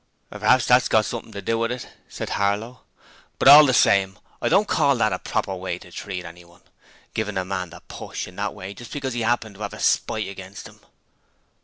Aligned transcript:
'Praps 0.31 0.65
that 0.65 0.77
'as 0.77 0.87
got 0.87 1.05
something 1.05 1.31
to 1.31 1.43
do 1.43 1.59
with 1.59 1.71
it,' 1.71 1.87
said 2.09 2.29
Harlow. 2.31 2.81
'But 3.37 3.47
all 3.47 3.67
the 3.67 3.71
same 3.75 4.17
I 4.41 4.49
don't 4.49 4.67
call 4.67 4.95
that 4.95 5.13
a 5.13 5.19
proper 5.19 5.53
way 5.53 5.77
to 5.77 5.91
treat 5.91 6.25
anyone 6.25 6.63
givin' 7.13 7.37
a 7.37 7.45
man 7.45 7.69
the 7.69 7.81
push 7.87 8.27
in 8.27 8.35
that 8.37 8.55
way 8.55 8.73
just 8.73 8.91
because 8.93 9.15
'e 9.15 9.23
'appened 9.23 9.57
to 9.57 9.63
'ave 9.63 9.77
a 9.77 9.79
spite 9.79 10.27
against 10.27 10.67
'im.' 10.67 10.79